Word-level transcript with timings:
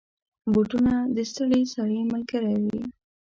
بوټونه 0.51 0.93
د 1.15 1.17
ستړي 1.31 1.61
سړي 1.73 1.99
ملګری 2.11 2.55
وي. 2.65 2.81